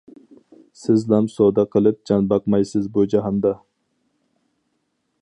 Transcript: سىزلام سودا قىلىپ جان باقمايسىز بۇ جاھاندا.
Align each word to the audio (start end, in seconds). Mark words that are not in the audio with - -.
سىزلام 0.83 1.27
سودا 1.33 1.67
قىلىپ 1.77 2.01
جان 2.11 2.31
باقمايسىز 2.33 2.91
بۇ 2.97 3.07
جاھاندا. 3.15 3.55